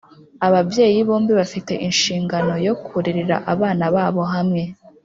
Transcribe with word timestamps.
ababyeyi 0.47 0.99
bombi 1.07 1.31
bafite 1.39 1.73
inshingano 1.87 2.53
yo 2.67 2.73
kurerera 2.85 3.35
abana 3.53 3.85
babo 3.95 4.23
hamwe, 4.33 4.61